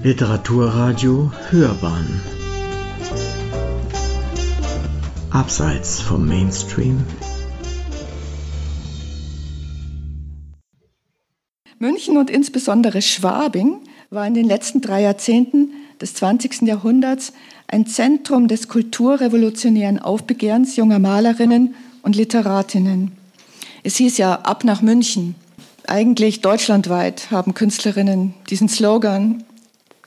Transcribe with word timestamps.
Literaturradio 0.00 1.32
Hörbahn 1.50 2.20
Abseits 5.30 6.00
vom 6.00 6.24
Mainstream 6.24 7.04
München 11.80 12.16
und 12.16 12.30
insbesondere 12.30 13.02
Schwabing 13.02 13.80
war 14.10 14.24
in 14.24 14.34
den 14.34 14.46
letzten 14.46 14.80
drei 14.80 15.02
Jahrzehnten 15.02 15.72
des 16.00 16.14
20. 16.14 16.62
Jahrhunderts 16.62 17.32
ein 17.66 17.84
Zentrum 17.84 18.46
des 18.46 18.68
kulturrevolutionären 18.68 19.98
Aufbegehrens 19.98 20.76
junger 20.76 21.00
Malerinnen 21.00 21.74
und 22.02 22.14
Literatinnen. 22.14 23.10
Es 23.82 23.96
hieß 23.96 24.16
ja 24.18 24.34
ab 24.42 24.62
nach 24.62 24.80
München. 24.80 25.34
Eigentlich 25.88 26.40
deutschlandweit 26.40 27.32
haben 27.32 27.54
Künstlerinnen 27.54 28.34
diesen 28.48 28.68
Slogan 28.68 29.42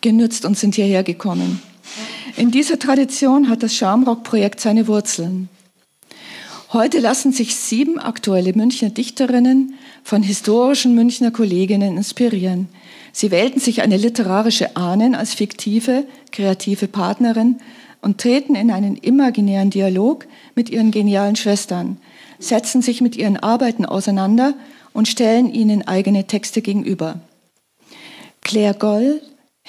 genützt 0.02 0.46
und 0.46 0.58
sind 0.58 0.76
hierher 0.76 1.04
gekommen. 1.04 1.62
In 2.38 2.52
dieser 2.52 2.80
Tradition 2.80 3.50
hat 3.50 3.64
das 3.64 3.76
Schamrock-Projekt 3.76 4.60
seine 4.60 4.88
Wurzeln. 4.88 5.50
Heute 6.74 7.00
lassen 7.00 7.34
sich 7.34 7.56
sieben 7.56 8.00
aktuelle 8.00 8.54
Münchner 8.54 8.90
Dichterinnen 8.90 9.74
von 10.04 10.24
historischen 10.24 10.96
Münchner 10.96 11.32
Kolleginnen 11.32 11.98
inspirieren. 11.98 12.70
Sie 13.12 13.30
wählten 13.30 13.60
sich 13.60 13.82
eine 13.82 13.98
literarische 13.98 14.78
Ahnen 14.78 15.14
als 15.14 15.34
fiktive, 15.34 16.06
kreative 16.32 16.88
Partnerin 16.88 17.58
und 18.02 18.20
treten 18.20 18.56
in 18.56 18.72
einen 18.72 18.96
imaginären 18.96 19.70
Dialog 19.70 20.26
mit 20.56 20.70
ihren 20.70 20.92
genialen 20.92 21.36
Schwestern, 21.36 21.98
setzen 22.40 22.82
sich 22.82 23.02
mit 23.02 23.18
ihren 23.18 23.36
Arbeiten 23.36 23.86
auseinander 23.86 24.54
und 24.94 25.10
stellen 25.10 25.54
ihnen 25.54 25.88
eigene 25.88 26.26
Texte 26.26 26.62
gegenüber. 26.62 27.20
Claire 28.42 28.74
Goll, 28.74 29.22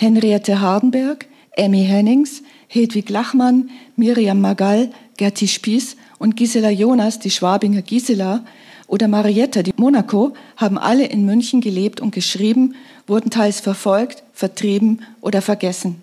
Henriette 0.02 0.60
Hardenberg, 0.60 1.26
Emmy 1.52 1.84
Hennings, 1.84 2.42
Hedwig 2.66 3.08
Lachmann, 3.08 3.70
Miriam 3.94 4.40
Magall, 4.40 4.90
Gerti 5.16 5.46
Spieß 5.46 5.96
und 6.18 6.36
Gisela 6.36 6.70
Jonas, 6.70 7.20
die 7.20 7.30
Schwabinger 7.30 7.82
Gisela, 7.82 8.44
oder 8.88 9.06
Marietta, 9.06 9.62
die 9.62 9.72
Monaco, 9.76 10.34
haben 10.56 10.76
alle 10.76 11.06
in 11.06 11.24
München 11.24 11.60
gelebt 11.60 12.00
und 12.00 12.12
geschrieben, 12.12 12.74
wurden 13.06 13.30
teils 13.30 13.60
verfolgt, 13.60 14.24
vertrieben 14.34 15.02
oder 15.20 15.40
vergessen. 15.40 16.02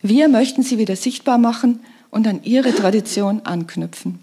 Wir 0.00 0.28
möchten 0.28 0.62
sie 0.62 0.78
wieder 0.78 0.96
sichtbar 0.96 1.36
machen 1.36 1.80
und 2.10 2.26
an 2.26 2.42
ihre 2.44 2.74
Tradition 2.74 3.42
anknüpfen. 3.44 4.20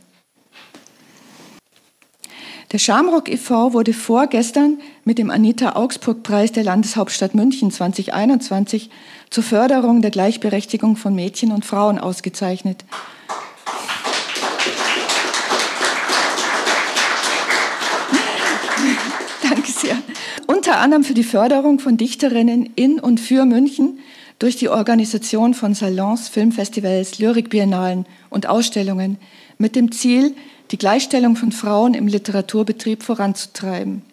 Der 2.71 2.77
Schamrock 2.77 3.29
e.V. 3.29 3.73
wurde 3.73 3.93
vorgestern 3.93 4.77
mit 5.03 5.17
dem 5.17 5.31
Anita 5.31 5.75
Augsburg 5.75 6.21
Preis 6.21 6.51
der 6.51 6.63
Landeshauptstadt 6.63 7.33
München 7.33 7.71
2021 7.71 8.91
zur 9.31 9.43
Förderung 9.43 10.03
der 10.03 10.11
Gleichberechtigung 10.11 10.95
von 10.95 11.15
Mädchen 11.15 11.51
und 11.51 11.65
Frauen 11.65 11.97
ausgezeichnet. 11.97 12.85
Danke 19.41 19.71
sehr. 19.71 19.97
Unter 20.45 20.77
anderem 20.77 21.03
für 21.03 21.15
die 21.15 21.23
Förderung 21.23 21.79
von 21.79 21.97
Dichterinnen 21.97 22.69
in 22.75 22.99
und 22.99 23.19
für 23.19 23.45
München 23.45 23.97
durch 24.37 24.57
die 24.57 24.69
Organisation 24.69 25.55
von 25.55 25.73
Salons, 25.73 26.29
Filmfestivals, 26.29 27.17
Lyrikbiennalen 27.17 28.05
und 28.29 28.47
Ausstellungen 28.47 29.17
mit 29.57 29.75
dem 29.75 29.91
Ziel, 29.91 30.35
die 30.71 30.77
Gleichstellung 30.77 31.35
von 31.35 31.51
Frauen 31.51 31.93
im 31.93 32.07
Literaturbetrieb 32.07 33.03
voranzutreiben 33.03 34.03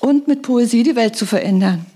und 0.00 0.28
mit 0.28 0.42
Poesie 0.42 0.82
die 0.82 0.96
Welt 0.96 1.16
zu 1.16 1.26
verändern. 1.26 1.86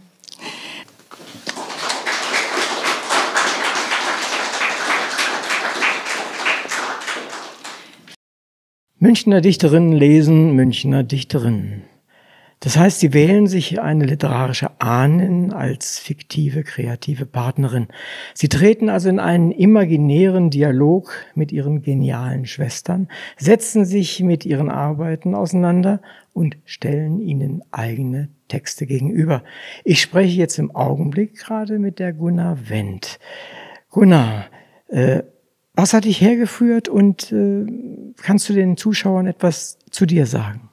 Münchner 8.98 9.40
Dichterinnen 9.40 9.92
lesen 9.92 10.52
Münchner 10.54 11.02
Dichterinnen. 11.02 11.82
Das 12.62 12.76
heißt, 12.76 13.00
sie 13.00 13.12
wählen 13.12 13.48
sich 13.48 13.80
eine 13.80 14.04
literarische 14.04 14.70
Ahnen 14.80 15.52
als 15.52 15.98
fiktive, 15.98 16.62
kreative 16.62 17.26
Partnerin. 17.26 17.88
Sie 18.34 18.48
treten 18.48 18.88
also 18.88 19.08
in 19.08 19.18
einen 19.18 19.50
imaginären 19.50 20.48
Dialog 20.48 21.12
mit 21.34 21.50
ihren 21.50 21.82
genialen 21.82 22.46
Schwestern, 22.46 23.08
setzen 23.36 23.84
sich 23.84 24.20
mit 24.20 24.46
ihren 24.46 24.70
Arbeiten 24.70 25.34
auseinander 25.34 26.00
und 26.34 26.56
stellen 26.64 27.20
ihnen 27.20 27.64
eigene 27.72 28.28
Texte 28.46 28.86
gegenüber. 28.86 29.42
Ich 29.82 30.00
spreche 30.00 30.38
jetzt 30.38 30.60
im 30.60 30.70
Augenblick 30.70 31.34
gerade 31.34 31.80
mit 31.80 31.98
der 31.98 32.12
Gunnar 32.12 32.68
Wendt. 32.68 33.18
Gunnar, 33.90 34.44
äh, 34.86 35.24
was 35.74 35.94
hat 35.94 36.04
dich 36.04 36.20
hergeführt 36.20 36.88
und 36.88 37.32
äh, 37.32 37.66
kannst 38.22 38.48
du 38.48 38.52
den 38.52 38.76
Zuschauern 38.76 39.26
etwas 39.26 39.80
zu 39.90 40.06
dir 40.06 40.26
sagen? 40.26 40.68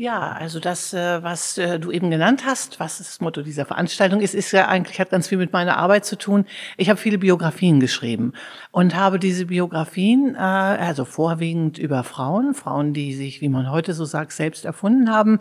Ja, 0.00 0.30
also 0.30 0.60
das, 0.60 0.94
äh, 0.94 1.24
was 1.24 1.58
äh, 1.58 1.80
du 1.80 1.90
eben 1.90 2.08
genannt 2.08 2.44
hast, 2.46 2.78
was 2.78 2.98
das 2.98 3.20
Motto 3.20 3.42
dieser 3.42 3.66
Veranstaltung 3.66 4.20
ist, 4.20 4.32
ist 4.32 4.52
ja 4.52 4.68
eigentlich, 4.68 5.00
hat 5.00 5.10
ganz 5.10 5.26
viel 5.26 5.38
mit 5.38 5.52
meiner 5.52 5.76
Arbeit 5.76 6.04
zu 6.04 6.16
tun. 6.16 6.44
Ich 6.76 6.88
habe 6.88 7.00
viele 7.00 7.18
Biografien 7.18 7.80
geschrieben 7.80 8.32
und 8.70 8.94
habe 8.94 9.18
diese 9.18 9.46
Biografien, 9.46 10.36
äh, 10.36 10.38
also 10.38 11.04
vorwiegend 11.04 11.78
über 11.78 12.04
Frauen, 12.04 12.54
Frauen, 12.54 12.92
die 12.92 13.12
sich, 13.12 13.40
wie 13.40 13.48
man 13.48 13.72
heute 13.72 13.92
so 13.92 14.04
sagt, 14.04 14.30
selbst 14.30 14.64
erfunden 14.64 15.10
haben, 15.10 15.40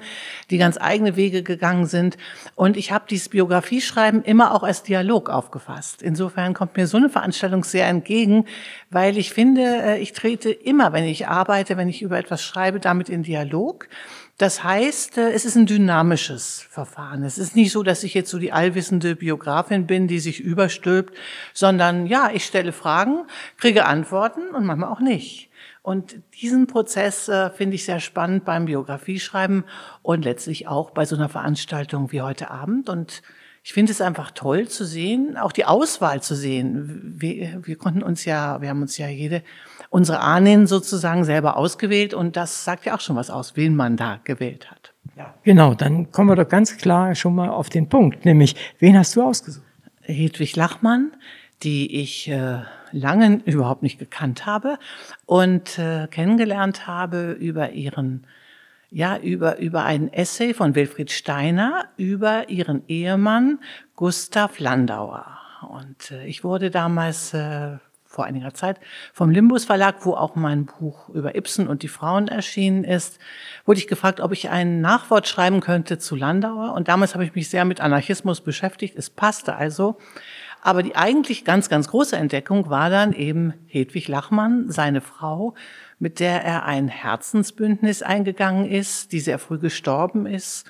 die 0.50 0.57
ganz 0.57 0.79
eigene 0.81 1.16
Wege 1.16 1.44
gegangen 1.44 1.85
sind. 1.85 2.18
Und 2.56 2.78
ich 2.78 2.91
habe 2.91 3.06
dieses 3.07 3.29
Biografieschreiben 3.29 4.24
immer 4.24 4.56
auch 4.56 4.63
als 4.63 4.81
Dialog 4.81 5.29
aufgefasst. 5.29 6.01
Insofern 6.01 6.56
kommt 6.56 6.78
mir 6.78 6.88
so 6.88 6.97
eine 6.97 7.09
Veranstaltung 7.09 7.63
sehr 7.63 7.85
entgegen, 7.85 8.45
weil 8.89 9.19
ich 9.19 9.34
finde, 9.34 9.97
ich 10.00 10.13
trete 10.13 10.50
immer, 10.50 10.94
wenn 10.94 11.03
ich 11.03 11.28
arbeite, 11.28 11.78
wenn 11.78 11.89
ich 11.89 12.01
über 12.01 12.18
etwas 12.18 12.41
schreibe, 12.41 12.79
damit 12.79 13.07
in 13.07 13.22
Dialog. 13.22 13.88
Das 14.38 14.64
heißt, 14.64 15.18
äh, 15.18 15.31
es 15.31 15.46
ist 15.46 15.56
ein 15.56 15.66
dynamisches 15.66 16.66
Verfahren. 16.70 17.24
Es 17.24 17.38
ist 17.38 17.56
nicht 17.56 17.72
so, 17.72 17.81
dass 17.81 18.03
ich 18.03 18.14
jetzt 18.14 18.30
so 18.30 18.38
die 18.38 18.52
allwissende 18.52 19.16
Biografin 19.16 19.88
bin, 19.88 20.08
die 20.08 20.20
sich 20.20 20.40
überstülpt, 20.40 21.18
sondern 21.53 22.06
ja, 22.06 22.30
ich 22.31 22.46
stelle 22.46 22.72
Fragen, 22.72 23.25
kriege 23.58 23.86
Antworten 23.86 24.53
und 24.53 24.66
manchmal 24.66 24.92
auch 24.92 25.00
nicht. 25.00 25.50
Und 25.81 26.18
diesen 26.40 26.68
Prozess 26.68 27.30
äh, 27.30 27.50
finde 27.50 27.75
ich 27.75 27.86
sehr 27.86 28.00
spannend 28.00 28.46
beim 28.46 28.66
Biografieschreiben 28.66 29.64
und 30.03 30.24
letztlich 30.24 30.68
auch 30.68 30.92
bei 30.92 31.06
so 31.06 31.16
einer 31.16 31.30
Veranstaltung 31.30 32.12
wie 32.12 32.22
heute 32.22 32.52
Abend. 32.52 32.90
Und 32.90 33.24
ich 33.64 33.74
finde 33.74 33.92
es 33.92 34.02
einfach 34.02 34.31
toll 34.31 34.68
zu 34.68 34.86
sehen, 34.86 35.36
auch 35.38 35.52
die 35.52 35.66
Auswahl 35.66 36.22
zu 36.22 36.36
sehen. 36.36 37.16
Wir, 37.18 37.66
wir 37.66 37.75
konnten 37.78 38.04
uns 38.04 38.25
ja, 38.25 38.62
wir 38.62 38.69
haben 38.69 38.81
uns 38.81 38.98
ja 38.98 39.08
jede 39.08 39.44
unsere 39.90 40.20
Ahnen 40.20 40.68
sozusagen 40.68 41.24
selber 41.24 41.58
ausgewählt 41.58 42.14
und 42.14 42.36
das 42.36 42.64
sagt 42.64 42.86
ja 42.86 42.96
auch 42.96 43.02
schon 43.02 43.16
was 43.16 43.30
aus, 43.30 43.56
wen 43.56 43.75
man 43.75 43.98
da 43.98 44.20
gewählt 44.24 44.70
hat. 44.70 44.94
Ja. 45.16 45.34
Genau, 45.44 45.74
dann 45.74 46.12
kommen 46.12 46.30
wir 46.30 46.36
doch 46.36 46.50
ganz 46.50 46.78
klar 46.78 47.16
schon 47.16 47.36
mal 47.36 47.50
auf 47.50 47.70
den 47.70 47.90
Punkt, 47.90 48.25
nämlich 48.25 48.56
wen 48.80 48.98
hast 48.98 49.16
du 49.16 49.24
ausgesucht? 49.24 49.66
Hedwig 50.02 50.56
Lachmann, 50.56 51.12
die 51.64 52.02
ich 52.02 52.30
äh, 52.30 52.59
lange 52.92 53.42
überhaupt 53.46 53.84
nicht 53.84 54.00
gekannt 54.00 54.46
habe 54.46 54.78
und 55.25 55.78
äh, 55.80 56.08
kennengelernt 56.08 56.88
habe 56.88 57.31
über 57.31 57.72
ihren 57.72 58.25
ja, 58.90 59.18
über, 59.18 59.58
über 59.58 59.84
einen 59.84 60.12
Essay 60.14 60.54
von 60.54 60.74
Wilfried 60.75 61.12
Steiner 61.12 61.90
über 61.98 62.50
ihren 62.50 62.84
Ehemann 62.88 63.59
Gustav 63.98 64.59
Landauer. 64.59 65.25
Und 65.69 66.12
äh, 66.12 66.25
ich 66.25 66.44
wurde 66.44 66.72
damals 66.72 67.34
äh, 67.34 67.78
vor 68.07 68.25
einiger 68.25 68.53
Zeit 68.53 68.79
vom 69.13 69.29
Limbus 69.29 69.66
Verlag, 69.66 70.06
wo 70.06 70.13
auch 70.13 70.35
mein 70.35 70.66
Buch 70.66 71.09
über 71.09 71.35
Ibsen 71.35 71.68
und 71.68 71.84
die 71.84 71.88
Frauen 71.88 72.28
erschienen 72.28 72.84
ist, 72.84 73.19
wurde 73.66 73.79
ich 73.79 73.88
gefragt, 73.88 74.22
ob 74.22 74.31
ich 74.31 74.50
ein 74.50 74.81
Nachwort 74.81 75.28
schreiben 75.28 75.59
könnte 75.59 76.00
zu 76.00 76.16
Landauer. 76.16 76.74
Und 76.74 76.88
damals 76.88 77.13
habe 77.13 77.25
ich 77.25 77.36
mich 77.36 77.50
sehr 77.50 77.65
mit 77.65 77.81
Anarchismus 77.81 78.42
beschäftigt. 78.42 78.95
Es 78.98 79.09
passte 79.09 79.56
also. 79.56 79.98
Aber 80.62 80.83
die 80.83 80.95
eigentlich 80.95 81.45
ganz, 81.45 81.69
ganz 81.69 81.88
große 81.89 82.15
Entdeckung 82.15 82.69
war 82.69 82.89
dann 82.89 83.13
eben 83.13 83.54
Hedwig 83.68 84.07
Lachmann, 84.07 84.69
seine 84.69 85.01
Frau, 85.01 85.53
mit 86.00 86.19
der 86.19 86.44
er 86.44 86.65
ein 86.65 86.88
Herzensbündnis 86.88 88.01
eingegangen 88.01 88.65
ist, 88.65 89.12
die 89.12 89.19
sehr 89.19 89.39
früh 89.39 89.60
gestorben 89.60 90.25
ist 90.25 90.65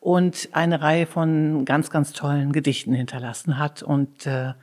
und 0.00 0.48
eine 0.52 0.80
Reihe 0.80 1.06
von 1.06 1.64
ganz, 1.64 1.90
ganz 1.90 2.12
tollen 2.12 2.52
Gedichten 2.52 2.92
hinterlassen 2.92 3.58
hat. 3.58 3.82
Und 3.82 4.26
äh, 4.26 4.54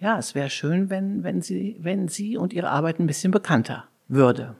ja, 0.00 0.18
es 0.18 0.34
wäre 0.34 0.50
schön, 0.50 0.90
wenn, 0.90 1.24
wenn, 1.24 1.42
sie, 1.42 1.76
wenn 1.80 2.08
sie 2.08 2.36
und 2.36 2.52
ihre 2.52 2.70
Arbeit 2.70 3.00
ein 3.00 3.06
bisschen 3.06 3.32
bekannter 3.32 3.84
würde. 4.06 4.56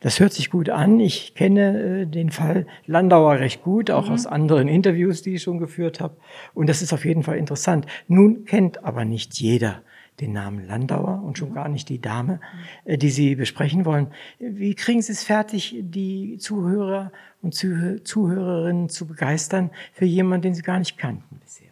Das 0.00 0.20
hört 0.20 0.32
sich 0.32 0.50
gut 0.50 0.70
an. 0.70 1.00
Ich 1.00 1.34
kenne 1.34 2.02
äh, 2.02 2.06
den 2.06 2.30
Fall 2.30 2.66
Landauer 2.86 3.40
recht 3.40 3.62
gut, 3.62 3.90
auch 3.90 4.06
mhm. 4.06 4.14
aus 4.14 4.26
anderen 4.26 4.68
Interviews, 4.68 5.22
die 5.22 5.34
ich 5.34 5.42
schon 5.42 5.58
geführt 5.58 6.00
habe. 6.00 6.16
Und 6.54 6.68
das 6.68 6.82
ist 6.82 6.92
auf 6.92 7.04
jeden 7.04 7.24
Fall 7.24 7.36
interessant. 7.36 7.86
Nun 8.06 8.44
kennt 8.44 8.84
aber 8.84 9.04
nicht 9.04 9.34
jeder 9.40 9.82
den 10.20 10.32
Namen 10.32 10.66
Landauer 10.66 11.22
und 11.24 11.38
schon 11.38 11.50
mhm. 11.50 11.54
gar 11.54 11.68
nicht 11.68 11.88
die 11.88 12.00
Dame, 12.00 12.40
äh, 12.84 12.96
die 12.96 13.10
Sie 13.10 13.34
besprechen 13.34 13.84
wollen. 13.84 14.08
Wie 14.38 14.74
kriegen 14.74 15.02
Sie 15.02 15.12
es 15.12 15.24
fertig, 15.24 15.76
die 15.80 16.38
Zuhörer 16.38 17.10
und 17.42 17.54
Zuhörerinnen 17.54 18.88
zu 18.88 19.06
begeistern 19.06 19.70
für 19.92 20.04
jemanden, 20.04 20.42
den 20.42 20.54
Sie 20.54 20.62
gar 20.62 20.78
nicht 20.78 20.96
kannten 20.96 21.40
bisher? 21.40 21.67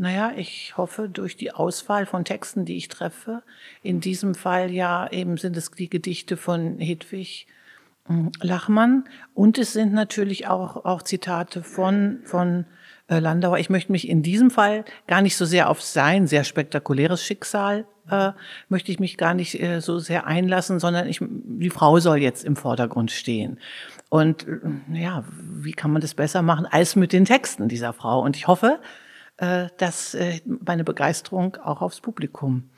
Naja, 0.00 0.32
ich 0.36 0.76
hoffe 0.76 1.08
durch 1.08 1.36
die 1.36 1.50
Auswahl 1.50 2.06
von 2.06 2.24
Texten, 2.24 2.64
die 2.64 2.76
ich 2.76 2.86
treffe, 2.86 3.42
in 3.82 4.00
diesem 4.00 4.36
Fall 4.36 4.70
ja 4.70 5.10
eben 5.10 5.36
sind 5.38 5.56
es 5.56 5.72
die 5.72 5.90
Gedichte 5.90 6.36
von 6.36 6.78
Hedwig 6.78 7.48
hm, 8.06 8.30
Lachmann 8.40 9.08
und 9.34 9.58
es 9.58 9.72
sind 9.72 9.92
natürlich 9.92 10.46
auch, 10.46 10.84
auch 10.84 11.02
Zitate 11.02 11.64
von, 11.64 12.20
von 12.22 12.64
äh, 13.08 13.18
Landauer. 13.18 13.58
Ich 13.58 13.70
möchte 13.70 13.90
mich 13.90 14.08
in 14.08 14.22
diesem 14.22 14.52
Fall 14.52 14.84
gar 15.08 15.20
nicht 15.20 15.36
so 15.36 15.44
sehr 15.44 15.68
auf 15.68 15.82
sein 15.82 16.28
sehr 16.28 16.44
spektakuläres 16.44 17.20
Schicksal 17.24 17.84
äh, 18.08 18.30
möchte 18.68 18.92
ich 18.92 19.00
mich 19.00 19.16
gar 19.16 19.34
nicht 19.34 19.60
äh, 19.60 19.80
so 19.80 19.98
sehr 19.98 20.26
einlassen, 20.26 20.78
sondern 20.78 21.08
ich, 21.08 21.20
die 21.20 21.70
Frau 21.70 21.98
soll 21.98 22.18
jetzt 22.18 22.44
im 22.44 22.54
Vordergrund 22.54 23.10
stehen. 23.10 23.58
Und 24.08 24.46
äh, 24.46 25.00
ja, 25.00 25.24
wie 25.28 25.72
kann 25.72 25.92
man 25.92 26.00
das 26.00 26.14
besser 26.14 26.42
machen 26.42 26.66
als 26.70 26.94
mit 26.94 27.12
den 27.12 27.24
Texten 27.24 27.68
dieser 27.68 27.92
Frau? 27.92 28.22
Und 28.22 28.36
ich 28.36 28.46
hoffe, 28.46 28.78
äh, 29.38 29.68
dass 29.76 30.14
äh, 30.14 30.40
meine 30.64 30.84
Begeisterung 30.84 31.56
auch 31.56 31.80
aufs 31.80 32.00
Publikum 32.00 32.68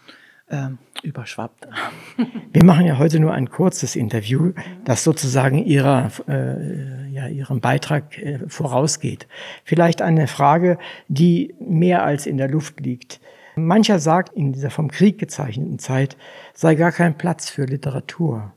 äh, 0.48 0.68
überschwappt. 1.02 1.66
Wir 2.52 2.64
machen 2.64 2.86
ja 2.86 2.98
heute 2.98 3.20
nur 3.20 3.32
ein 3.32 3.50
kurzes 3.50 3.96
Interview, 3.96 4.52
das 4.84 5.04
sozusagen 5.04 5.64
ihrer, 5.64 6.10
äh, 6.28 7.08
ja, 7.10 7.28
ihrem 7.28 7.60
Beitrag 7.60 8.18
äh, 8.18 8.40
vorausgeht. 8.48 9.26
Vielleicht 9.64 10.02
eine 10.02 10.26
Frage, 10.26 10.78
die 11.08 11.54
mehr 11.60 12.04
als 12.04 12.26
in 12.26 12.36
der 12.36 12.48
Luft 12.48 12.80
liegt. 12.80 13.20
Mancher 13.56 13.98
sagt, 13.98 14.34
in 14.34 14.52
dieser 14.52 14.70
vom 14.70 14.90
Krieg 14.90 15.18
gezeichneten 15.18 15.78
Zeit 15.78 16.16
sei 16.54 16.74
gar 16.74 16.92
kein 16.92 17.16
Platz 17.16 17.50
für 17.50 17.64
Literatur 17.64 18.52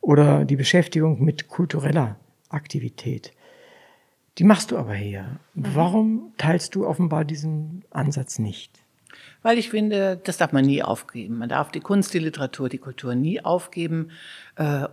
oder 0.00 0.44
die 0.44 0.56
Beschäftigung 0.56 1.22
mit 1.22 1.48
kultureller 1.48 2.16
Aktivität. 2.48 3.32
Die 4.38 4.44
machst 4.44 4.70
du 4.70 4.78
aber 4.78 4.94
hier. 4.94 5.22
Mhm. 5.54 5.66
Warum 5.74 6.32
teilst 6.38 6.74
du 6.74 6.86
offenbar 6.86 7.24
diesen 7.24 7.84
Ansatz 7.90 8.38
nicht? 8.38 8.80
Weil 9.42 9.58
ich 9.58 9.70
finde, 9.70 10.20
das 10.22 10.36
darf 10.36 10.52
man 10.52 10.64
nie 10.64 10.82
aufgeben. 10.82 11.38
Man 11.38 11.48
darf 11.48 11.70
die 11.70 11.80
Kunst, 11.80 12.14
die 12.14 12.18
Literatur, 12.18 12.68
die 12.68 12.78
Kultur 12.78 13.14
nie 13.14 13.44
aufgeben. 13.44 14.10
Äh, 14.56 14.86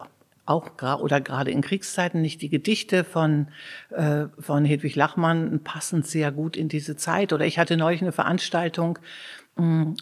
auch 0.48 0.72
oder 1.02 1.22
gerade 1.22 1.50
in 1.50 1.62
Kriegszeiten 1.62 2.22
nicht 2.22 2.42
die 2.44 2.50
Gedichte 2.50 3.04
von, 3.04 3.48
äh, 3.90 4.26
von 4.38 4.64
Hedwig 4.64 4.96
Lachmann 4.96 5.60
passen 5.64 6.04
sehr 6.04 6.32
gut 6.32 6.56
in 6.56 6.70
diese 6.70 6.96
Zeit. 6.96 7.34
Oder 7.34 7.46
ich 7.46 7.58
hatte 7.58 7.78
neulich 7.78 8.02
eine 8.04 8.12
Veranstaltung 8.12 9.00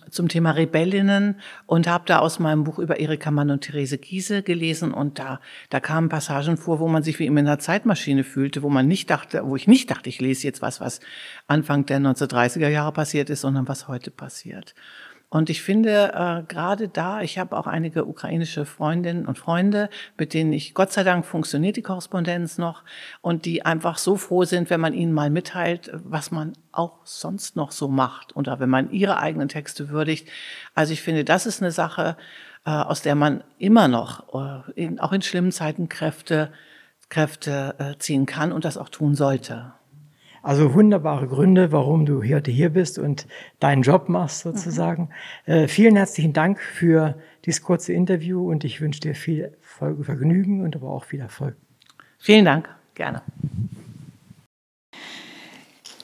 zum 0.10 0.30
Thema 0.30 0.52
Rebellinnen 0.52 1.40
und 1.68 1.86
habe 1.88 2.06
da 2.08 2.20
aus 2.20 2.40
meinem 2.40 2.64
Buch 2.64 2.80
über 2.80 3.00
Erika 3.00 3.30
Mann 3.30 3.52
und 3.52 3.62
Therese 3.62 4.00
Giese 4.00 4.42
gelesen 4.42 4.92
und 4.92 5.20
da 5.20 5.40
da 5.70 5.80
kamen 5.80 6.10
Passagen 6.10 6.58
vor, 6.58 6.80
wo 6.80 6.88
man 6.88 7.04
sich 7.04 7.20
wie 7.20 7.28
in 7.28 7.38
einer 7.38 7.60
Zeitmaschine 7.60 8.24
fühlte, 8.24 8.64
wo 8.64 8.70
man 8.70 8.88
nicht 8.88 9.12
dachte, 9.12 9.42
wo 9.46 9.56
ich 9.56 9.68
nicht 9.68 9.92
dachte, 9.92 10.10
ich 10.10 10.20
lese 10.20 10.48
jetzt 10.48 10.64
was, 10.64 10.82
was 10.82 11.02
Anfang 11.46 11.86
der 11.86 12.00
1930er 12.00 12.68
Jahre 12.68 12.94
passiert 12.94 13.30
ist, 13.30 13.42
sondern 13.42 13.68
was 13.68 13.88
heute 13.88 14.10
passiert. 14.10 14.74
Und 15.34 15.50
ich 15.50 15.64
finde 15.64 16.14
äh, 16.14 16.44
gerade 16.44 16.88
da, 16.88 17.22
ich 17.22 17.40
habe 17.40 17.58
auch 17.58 17.66
einige 17.66 18.06
ukrainische 18.06 18.68
Freundinnen 18.68 19.26
und 19.26 19.40
Freunde, 19.40 19.90
mit 20.16 20.36
denen 20.36 20.54
ich, 20.54 20.76
Gott 20.76 20.92
sei 20.92 21.04
Dank 21.04 21.26
funktioniert 21.26 21.76
die 21.76 21.82
Korrespondenz 21.82 22.60
noch 22.60 22.84
und 23.22 23.46
die 23.46 23.66
einfach 23.66 23.98
so 23.98 24.16
froh 24.16 24.44
sind, 24.44 24.70
wenn 24.70 24.80
man 24.80 24.94
ihnen 24.94 25.12
mal 25.12 25.32
mitteilt, 25.32 25.90
was 25.92 26.30
man 26.30 26.54
auch 26.72 27.00
sonst 27.04 27.56
noch 27.56 27.72
so 27.72 27.88
macht 27.88 28.36
oder 28.36 28.60
wenn 28.60 28.70
man 28.70 28.92
ihre 28.92 29.18
eigenen 29.18 29.50
Texte 29.50 29.90
würdigt. 29.90 30.30
Also 30.76 30.94
ich 30.94 31.02
finde, 31.02 31.26
das 31.26 31.48
ist 31.48 31.64
eine 31.64 31.72
Sache, 31.72 32.16
äh, 32.64 32.70
aus 32.70 33.02
der 33.02 33.16
man 33.16 33.44
immer 33.58 33.88
noch, 33.88 34.36
äh, 34.36 34.72
in, 34.76 35.00
auch 35.00 35.14
in 35.14 35.24
schlimmen 35.24 35.52
Zeiten 35.52 35.90
Kräfte, 35.90 36.54
Kräfte 37.10 37.74
äh, 37.80 37.98
ziehen 37.98 38.28
kann 38.28 38.52
und 38.52 38.66
das 38.66 38.78
auch 38.78 38.90
tun 38.90 39.16
sollte. 39.16 39.74
Also 40.44 40.74
wunderbare 40.74 41.28
Gründe, 41.28 41.72
warum 41.72 42.06
du 42.06 42.22
heute 42.22 42.52
hier 42.52 42.70
bist 42.70 43.00
und 43.00 43.28
deinen 43.62 43.82
Job 43.82 44.10
machst 44.10 44.42
sozusagen. 44.42 45.10
Mhm. 45.46 45.54
Äh, 45.54 45.68
vielen 45.70 45.96
herzlichen 45.96 46.34
Dank 46.34 46.60
für 46.60 47.18
dieses 47.46 47.62
kurze 47.62 47.94
Interview 47.94 48.52
und 48.52 48.66
ich 48.66 48.82
wünsche 48.82 49.00
dir 49.00 49.16
viel 49.16 49.58
Vergnügen 49.62 50.62
und 50.62 50.76
aber 50.76 50.90
auch 50.90 51.06
viel 51.06 51.22
Erfolg. 51.22 51.56
Vielen 52.20 52.44
Dank, 52.44 52.68
gerne. 52.94 53.22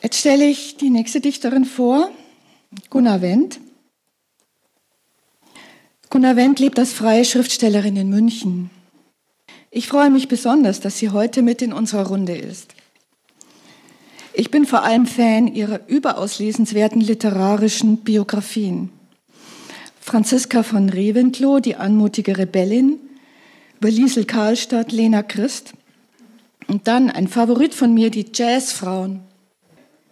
Jetzt 0.01 0.19
stelle 0.19 0.45
ich 0.45 0.77
die 0.77 0.89
nächste 0.89 1.19
Dichterin 1.19 1.65
vor, 1.65 2.09
Gunnar 2.89 3.21
Wendt. 3.21 3.59
Gunnar 6.09 6.37
Wendt 6.37 6.61
lebt 6.61 6.79
als 6.79 6.93
freie 6.93 7.25
Schriftstellerin 7.25 7.97
in 7.97 8.09
München. 8.09 8.69
Ich 9.69 9.89
freue 9.89 10.09
mich 10.09 10.29
besonders, 10.29 10.79
dass 10.79 10.97
sie 10.97 11.09
heute 11.09 11.41
mit 11.41 11.61
in 11.61 11.73
unserer 11.73 12.07
Runde 12.07 12.37
ist. 12.37 12.73
Ich 14.39 14.51
bin 14.51 14.65
vor 14.65 14.83
allem 14.83 15.05
Fan 15.05 15.53
ihrer 15.53 15.81
überaus 15.89 16.39
lesenswerten 16.39 17.01
literarischen 17.01 17.97
Biografien. 17.97 18.89
Franziska 19.99 20.63
von 20.63 20.87
Reventlow, 20.87 21.59
die 21.59 21.75
anmutige 21.75 22.37
Rebellin, 22.37 22.99
über 23.77 23.91
Liesel 23.91 24.23
Karlstadt, 24.23 24.93
Lena 24.93 25.23
Christ. 25.23 25.73
Und 26.67 26.87
dann 26.87 27.09
ein 27.09 27.27
Favorit 27.27 27.73
von 27.73 27.93
mir, 27.93 28.11
die 28.11 28.27
Jazzfrauen. 28.33 29.19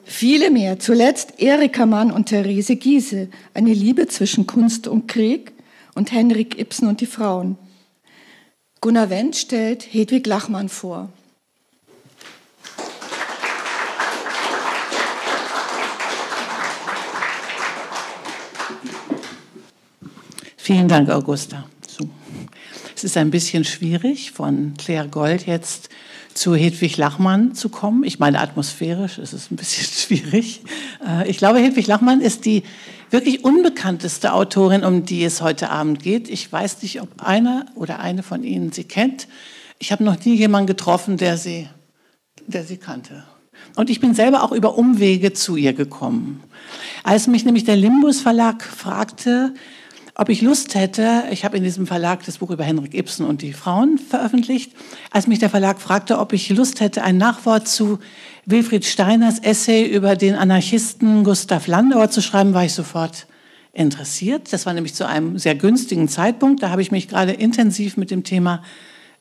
Viele 0.04 0.52
mehr, 0.52 0.78
zuletzt 0.78 1.40
Erika 1.40 1.86
Mann 1.86 2.12
und 2.12 2.26
Therese 2.26 2.76
Giese, 2.76 3.30
eine 3.54 3.72
Liebe 3.72 4.08
zwischen 4.08 4.46
Kunst 4.46 4.90
und 4.90 5.08
Krieg 5.08 5.54
und 5.96 6.12
Henrik 6.12 6.60
Ibsen 6.60 6.90
und 6.90 7.00
die 7.00 7.06
Frauen. 7.06 7.58
Gunnar 8.82 9.10
Wendt 9.10 9.38
stellt 9.38 9.84
Hedwig 9.84 10.28
Lachmann 10.28 10.68
vor. 10.68 11.14
Vielen 20.68 20.90
Dank, 20.90 21.10
Augusta. 21.10 21.64
So. 21.88 22.10
Es 22.94 23.06
ist 23.06 23.16
ein 23.16 23.32
bisschen 23.32 23.64
schwierig, 23.64 24.32
von 24.34 24.74
Claire 24.78 25.08
Gold 25.08 25.48
jetzt 25.48 25.88
zu 26.34 26.56
Hedwig 26.56 26.98
Lachmann 26.98 27.56
zu 27.56 27.70
kommen. 27.70 28.04
Ich 28.04 28.20
meine, 28.20 28.42
atmosphärisch 28.42 29.18
ist 29.18 29.32
es 29.32 29.50
ein 29.50 29.56
bisschen 29.56 29.86
schwierig. 30.20 30.60
Äh, 31.08 31.30
ich 31.30 31.38
glaube, 31.38 31.60
Hedwig 31.60 31.88
Lachmann 31.88 32.20
ist 32.20 32.44
die 32.44 32.64
wirklich 33.12 33.46
unbekannteste 33.46 34.34
Autorin, 34.34 34.84
um 34.84 35.06
die 35.06 35.24
es 35.24 35.42
heute 35.42 35.70
Abend 35.70 36.04
geht. 36.04 36.28
Ich 36.28 36.52
weiß 36.52 36.82
nicht, 36.82 37.02
ob 37.02 37.24
einer 37.24 37.68
oder 37.76 38.02
eine 38.02 38.22
von 38.22 38.44
Ihnen 38.44 38.74
sie 38.74 38.84
kennt. 38.84 39.30
Ich 39.80 39.94
habe 39.94 40.04
noch 40.04 40.20
nie 40.26 40.36
jemanden 40.36 40.68
getroffen, 40.68 41.16
der 41.16 41.38
sie, 41.38 41.70
der 42.46 42.66
sie 42.66 42.76
kannte. 42.76 43.24
Und 43.78 43.90
ich 43.90 44.02
bin 44.02 44.14
selber 44.14 44.44
auch 44.44 44.52
über 44.52 44.78
Umwege 44.78 45.32
zu 45.32 45.56
ihr 45.56 45.72
gekommen. 45.72 46.44
Als 47.06 47.28
mich 47.28 47.46
nämlich 47.46 47.64
der 47.64 47.78
Limbus 47.78 48.20
Verlag 48.20 48.64
fragte, 48.64 49.54
ob 50.20 50.30
ich 50.30 50.42
Lust 50.42 50.74
hätte, 50.74 51.26
ich 51.30 51.46
habe 51.46 51.58
in 51.58 51.64
diesem 51.64 51.86
Verlag 51.86 52.26
das 52.26 52.40
Buch 52.40 52.50
über 52.50 52.64
Henrik 52.64 52.96
Ibsen 52.96 53.24
und 53.24 53.44
die 53.44 53.54
Frauen 53.54 54.00
veröffentlicht, 54.00 54.72
als 55.12 55.28
mich 55.28 55.38
der 55.38 55.52
Verlag 55.52 55.80
fragte, 55.80 56.18
ob 56.18 56.34
ich 56.34 56.50
Lust 56.50 56.82
hätte, 56.82 57.04
ein 57.04 57.18
Nachwort 57.18 57.68
zu 57.68 58.00
Wilfried 58.48 58.84
Steiners 58.84 59.38
Essay 59.38 59.86
über 59.86 60.16
den 60.16 60.34
Anarchisten 60.34 61.24
Gustav 61.24 61.68
Landauer 61.68 62.10
zu 62.10 62.24
schreiben, 62.24 62.56
war 62.56 62.66
ich 62.66 62.74
sofort 62.74 63.28
interessiert. 63.74 64.52
Das 64.52 64.66
war 64.66 64.74
nämlich 64.74 64.96
zu 64.96 65.06
einem 65.06 65.38
sehr 65.38 65.54
günstigen 65.54 66.08
Zeitpunkt. 66.08 66.64
Da 66.64 66.72
habe 66.72 66.82
ich 66.82 66.92
mich 66.92 67.08
gerade 67.08 67.34
intensiv 67.34 67.96
mit 67.96 68.10
dem 68.10 68.24
Thema 68.24 68.64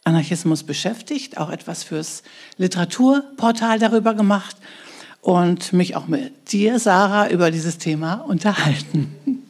Anarchismus 0.04 0.62
beschäftigt, 0.62 1.36
auch 1.36 1.50
etwas 1.50 1.82
fürs 1.82 2.22
Literaturportal 2.56 3.78
darüber 3.78 4.14
gemacht 4.14 4.56
und 5.20 5.74
mich 5.74 5.94
auch 5.94 6.06
mit 6.06 6.52
dir, 6.52 6.78
Sarah, 6.78 7.28
über 7.28 7.50
dieses 7.50 7.76
Thema 7.76 8.14
unterhalten. 8.14 9.45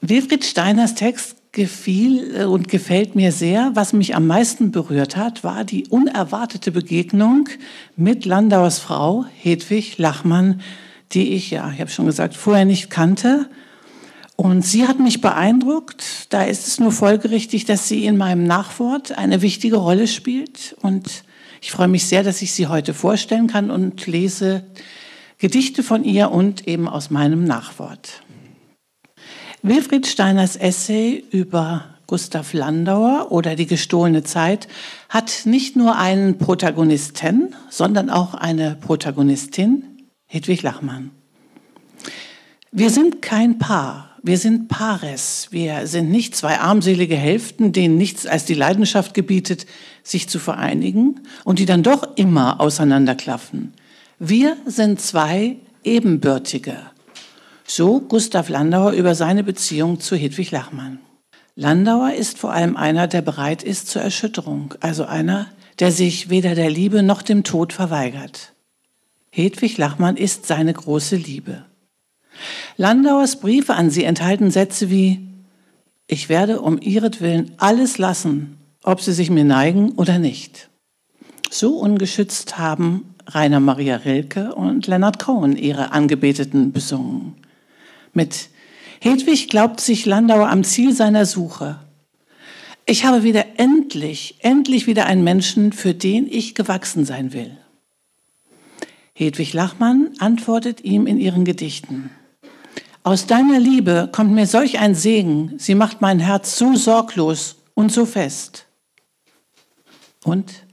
Wilfried 0.00 0.44
Steiners 0.44 0.94
Text 0.94 1.36
gefiel 1.52 2.36
äh, 2.36 2.44
und 2.44 2.68
gefällt 2.68 3.16
mir 3.16 3.32
sehr. 3.32 3.72
Was 3.74 3.92
mich 3.92 4.14
am 4.14 4.26
meisten 4.26 4.70
berührt 4.70 5.16
hat, 5.16 5.42
war 5.42 5.64
die 5.64 5.86
unerwartete 5.88 6.70
Begegnung 6.70 7.48
mit 7.96 8.24
Landauers 8.24 8.78
Frau 8.78 9.24
Hedwig 9.40 9.98
Lachmann, 9.98 10.60
die 11.12 11.32
ich, 11.34 11.50
ja, 11.50 11.70
ich 11.72 11.80
habe 11.80 11.90
schon 11.90 12.06
gesagt, 12.06 12.34
vorher 12.34 12.66
nicht 12.66 12.90
kannte. 12.90 13.48
Und 14.36 14.66
sie 14.66 14.86
hat 14.86 15.00
mich 15.00 15.22
beeindruckt. 15.22 16.26
Da 16.28 16.44
ist 16.44 16.66
es 16.66 16.78
nur 16.78 16.92
folgerichtig, 16.92 17.64
dass 17.64 17.88
sie 17.88 18.04
in 18.04 18.18
meinem 18.18 18.44
Nachwort 18.44 19.16
eine 19.16 19.40
wichtige 19.40 19.76
Rolle 19.76 20.08
spielt. 20.08 20.76
Und 20.82 21.24
ich 21.62 21.70
freue 21.70 21.88
mich 21.88 22.06
sehr, 22.06 22.22
dass 22.22 22.42
ich 22.42 22.52
sie 22.52 22.66
heute 22.66 22.92
vorstellen 22.92 23.46
kann 23.46 23.70
und 23.70 24.06
lese 24.06 24.62
Gedichte 25.38 25.82
von 25.82 26.04
ihr 26.04 26.30
und 26.30 26.68
eben 26.68 26.86
aus 26.86 27.10
meinem 27.10 27.44
Nachwort. 27.44 28.22
Wilfried 29.62 30.06
Steiners 30.06 30.56
Essay 30.56 31.24
über 31.30 31.84
Gustav 32.06 32.52
Landauer 32.52 33.32
oder 33.32 33.56
die 33.56 33.66
gestohlene 33.66 34.22
Zeit 34.22 34.68
hat 35.08 35.42
nicht 35.44 35.76
nur 35.76 35.96
einen 35.96 36.38
Protagonisten, 36.38 37.54
sondern 37.68 38.10
auch 38.10 38.34
eine 38.34 38.76
Protagonistin, 38.80 39.84
Hedwig 40.26 40.62
Lachmann. 40.62 41.10
Wir 42.70 42.90
sind 42.90 43.22
kein 43.22 43.58
Paar, 43.58 44.16
wir 44.26 44.38
sind 44.38 44.66
Pares. 44.66 45.46
Wir 45.52 45.86
sind 45.86 46.10
nicht 46.10 46.34
zwei 46.34 46.58
armselige 46.58 47.14
Hälften, 47.14 47.70
denen 47.70 47.96
nichts 47.96 48.26
als 48.26 48.44
die 48.44 48.54
Leidenschaft 48.54 49.14
gebietet, 49.14 49.66
sich 50.02 50.28
zu 50.28 50.40
vereinigen 50.40 51.20
und 51.44 51.60
die 51.60 51.64
dann 51.64 51.84
doch 51.84 52.16
immer 52.16 52.60
auseinanderklaffen. 52.60 53.72
Wir 54.18 54.56
sind 54.66 55.00
zwei 55.00 55.58
Ebenbürtige. 55.84 56.76
So 57.68 57.98
Gustav 58.00 58.48
Landauer 58.48 58.92
über 58.92 59.16
seine 59.16 59.42
Beziehung 59.42 59.98
zu 59.98 60.14
Hedwig 60.14 60.52
Lachmann. 60.52 61.00
Landauer 61.56 62.12
ist 62.12 62.38
vor 62.38 62.52
allem 62.52 62.76
einer, 62.76 63.08
der 63.08 63.22
bereit 63.22 63.64
ist 63.64 63.88
zur 63.88 64.02
Erschütterung, 64.02 64.74
also 64.80 65.04
einer, 65.04 65.48
der 65.80 65.90
sich 65.90 66.30
weder 66.30 66.54
der 66.54 66.70
Liebe 66.70 67.02
noch 67.02 67.22
dem 67.22 67.42
Tod 67.42 67.72
verweigert. 67.72 68.52
Hedwig 69.32 69.78
Lachmann 69.78 70.16
ist 70.16 70.46
seine 70.46 70.72
große 70.72 71.16
Liebe. 71.16 71.64
Landauers 72.76 73.40
Briefe 73.40 73.74
an 73.74 73.90
sie 73.90 74.04
enthalten 74.04 74.52
Sätze 74.52 74.88
wie 74.88 75.26
Ich 76.06 76.28
werde 76.28 76.60
um 76.60 76.80
ihretwillen 76.80 77.50
alles 77.56 77.98
lassen, 77.98 78.58
ob 78.84 79.00
sie 79.00 79.12
sich 79.12 79.28
mir 79.28 79.44
neigen 79.44 79.90
oder 79.92 80.20
nicht. 80.20 80.68
So 81.50 81.78
ungeschützt 81.78 82.58
haben 82.58 83.14
Rainer 83.26 83.60
Maria 83.60 83.96
Rilke 83.96 84.54
und 84.54 84.86
Leonard 84.86 85.18
Cohen 85.18 85.56
ihre 85.56 85.90
Angebeteten 85.90 86.70
besungen. 86.70 87.34
Mit 88.16 88.48
Hedwig 89.00 89.50
glaubt 89.50 89.78
sich 89.78 90.06
Landauer 90.06 90.48
am 90.48 90.64
Ziel 90.64 90.94
seiner 90.94 91.26
Suche. 91.26 91.78
Ich 92.86 93.04
habe 93.04 93.22
wieder 93.24 93.44
endlich, 93.58 94.36
endlich 94.40 94.86
wieder 94.86 95.04
einen 95.04 95.22
Menschen, 95.22 95.70
für 95.74 95.92
den 95.92 96.26
ich 96.26 96.54
gewachsen 96.54 97.04
sein 97.04 97.34
will. 97.34 97.58
Hedwig 99.12 99.52
Lachmann 99.52 100.12
antwortet 100.18 100.82
ihm 100.82 101.06
in 101.06 101.18
ihren 101.18 101.44
Gedichten. 101.44 102.08
Aus 103.02 103.26
deiner 103.26 103.60
Liebe 103.60 104.08
kommt 104.10 104.32
mir 104.32 104.46
solch 104.46 104.78
ein 104.78 104.94
Segen, 104.94 105.52
sie 105.58 105.74
macht 105.74 106.00
mein 106.00 106.18
Herz 106.18 106.56
so 106.56 106.74
sorglos 106.74 107.56
und 107.74 107.92
so 107.92 108.06
fest. 108.06 108.64
Und 110.24 110.64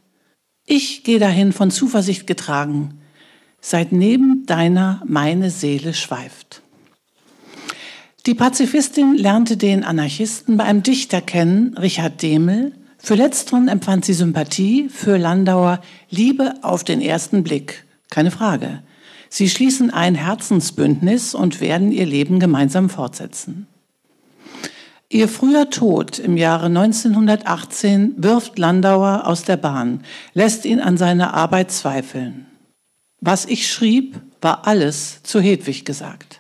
ich 0.66 1.04
gehe 1.04 1.20
dahin 1.20 1.52
von 1.52 1.72
Zuversicht 1.72 2.26
getragen, 2.26 3.02
seit 3.60 3.92
neben 3.92 4.46
deiner 4.46 5.02
meine 5.06 5.50
Seele 5.50 5.94
schweift. 5.94 6.63
Die 8.26 8.36
Pazifistin 8.36 9.16
lernte 9.16 9.58
den 9.58 9.84
Anarchisten 9.84 10.56
bei 10.56 10.64
einem 10.64 10.82
Dichter 10.82 11.20
kennen, 11.20 11.78
Richard 11.78 12.22
Demel. 12.22 12.72
Für 12.98 13.16
letzteren 13.16 13.68
empfand 13.68 14.06
sie 14.06 14.14
Sympathie, 14.14 14.88
für 14.88 15.18
Landauer 15.18 15.82
Liebe 16.10 16.54
auf 16.62 16.86
den 16.86 17.02
ersten 17.02 17.44
Blick. 17.44 17.84
Keine 18.10 18.32
Frage. 18.32 18.82
Sie 19.28 19.50
schließen 19.50 19.90
ein 19.92 20.16
Herzensbündnis 20.16 21.36
und 21.36 21.60
werden 21.60 21.92
ihr 21.92 22.06
Leben 22.06 22.40
gemeinsam 22.40 22.90
fortsetzen. 22.90 23.68
Ihr 25.10 25.28
früher 25.28 25.70
Tod 25.70 26.18
im 26.18 26.38
Jahre 26.38 26.68
1918 26.68 28.14
wirft 28.16 28.58
Landauer 28.58 29.28
aus 29.28 29.44
der 29.44 29.58
Bahn, 29.58 30.02
lässt 30.34 30.64
ihn 30.64 30.80
an 30.80 30.96
seiner 30.96 31.34
Arbeit 31.34 31.72
zweifeln. 31.72 32.46
Was 33.20 33.46
ich 33.46 33.70
schrieb, 33.70 34.22
war 34.40 34.66
alles 34.66 35.24
zu 35.24 35.42
Hedwig 35.42 35.84
gesagt. 35.84 36.33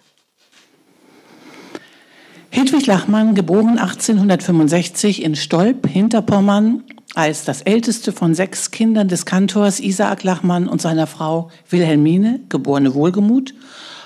Hedwig 2.55 2.86
Lachmann, 2.86 3.33
geboren 3.33 3.79
1865 3.79 5.24
in 5.24 5.36
Stolp, 5.36 5.88
Hinterpommern, 5.88 6.83
als 7.15 7.45
das 7.45 7.63
älteste 7.63 8.12
von 8.12 8.36
sechs 8.36 8.69
Kindern 8.69 9.07
des 9.07 9.25
Kantors 9.25 9.79
Isaak 9.79 10.22
Lachmann 10.22 10.67
und 10.67 10.79
seiner 10.79 11.07
Frau 11.07 11.50
Wilhelmine, 11.72 12.41
geborene 12.50 12.93
Wohlgemuth, 12.93 13.55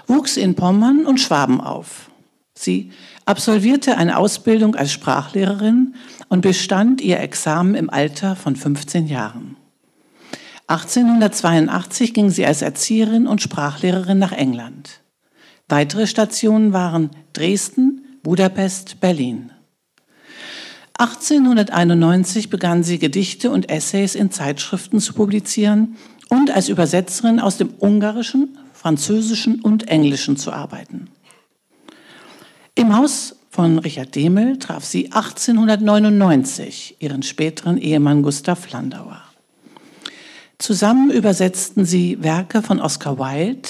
wuchs 0.08 0.38
in 0.38 0.56
Pommern 0.56 1.06
und 1.06 1.20
Schwaben 1.20 1.60
auf. 1.60 2.10
Sie 2.54 2.92
absolvierte 3.26 3.98
eine 3.98 4.18
Ausbildung 4.18 4.76
als 4.76 4.94
Sprachlehrerin 4.94 5.96
und 6.30 6.40
bestand 6.40 7.02
ihr 7.02 7.20
Examen 7.20 7.76
im 7.76 7.90
Alter 7.90 8.38
von 8.38 8.56
15 8.56 9.08
Jahren. 9.08 9.58
1882 10.68 12.14
ging 12.14 12.30
sie 12.30 12.46
als 12.46 12.62
Erzieherin 12.62 13.28
und 13.28 13.42
Sprachlehrerin 13.42 14.20
nach 14.20 14.32
England. 14.32 15.02
Weitere 15.68 16.08
Stationen 16.08 16.72
waren 16.72 17.10
Dresden, 17.34 18.04
Budapest, 18.28 19.00
Berlin. 19.00 19.54
1891 20.98 22.50
begann 22.50 22.84
sie 22.84 23.00
Gedichte 23.00 23.50
und 23.52 23.70
Essays 23.70 24.16
in 24.16 24.32
Zeitschriften 24.32 25.00
zu 25.00 25.14
publizieren 25.14 25.96
und 26.28 26.52
als 26.52 26.68
Übersetzerin 26.68 27.40
aus 27.40 27.56
dem 27.56 27.70
Ungarischen, 27.80 28.58
Französischen 28.74 29.62
und 29.62 29.88
Englischen 29.88 30.36
zu 30.36 30.52
arbeiten. 30.52 31.08
Im 32.76 32.98
Haus 32.98 33.38
von 33.50 33.80
Richard 33.80 34.14
Demel 34.14 34.60
traf 34.60 34.84
sie 34.84 35.06
1899 35.06 36.98
ihren 37.00 37.24
späteren 37.24 37.78
Ehemann 37.78 38.24
Gustav 38.24 38.70
Landauer. 38.70 39.27
Zusammen 40.60 41.12
übersetzten 41.12 41.86
sie 41.86 42.24
Werke 42.24 42.64
von 42.64 42.80
Oscar 42.82 43.20
Wilde, 43.20 43.70